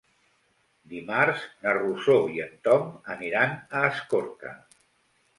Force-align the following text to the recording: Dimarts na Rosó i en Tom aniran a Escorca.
Dimarts 0.93 1.43
na 1.65 1.73
Rosó 1.77 2.15
i 2.37 2.41
en 2.45 2.55
Tom 2.67 2.87
aniran 3.17 3.53
a 3.77 3.83
Escorca. 3.91 4.55